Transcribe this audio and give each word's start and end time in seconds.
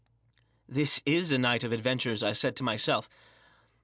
"This 0.77 0.99
is 1.05 1.31
a 1.31 1.37
night 1.37 1.63
of 1.63 1.71
adventures," 1.71 2.23
I 2.23 2.33
said 2.33 2.55
to 2.55 2.63
myself. 2.63 3.07